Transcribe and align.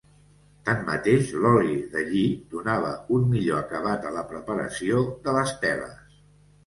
Tanmateix 0.69 1.33
l’oli 1.43 1.75
de 1.91 2.01
lli 2.07 2.23
donava 2.55 2.95
un 3.17 3.29
millor 3.35 3.59
acabat 3.67 4.09
a 4.09 4.15
la 4.19 4.25
preparació 4.33 5.05
de 5.29 5.37
les 5.41 5.55
teles. 5.67 6.21